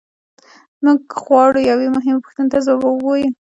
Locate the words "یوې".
1.71-1.87